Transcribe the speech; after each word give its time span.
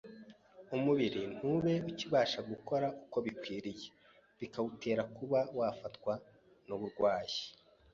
umubiri 0.75 1.21
ntube 1.35 1.73
ukibasha 1.89 2.39
gukora 2.49 2.87
uko 3.03 3.17
bikwiriye, 3.25 3.87
bikawutera 4.39 5.03
kuba 5.15 5.39
wafatwa 5.57 6.13
n’uburwayi. 6.67 7.39